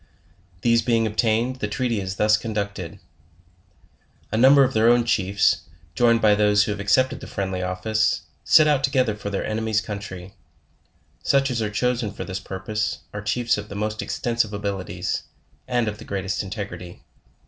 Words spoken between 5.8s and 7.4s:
joined by those who have accepted the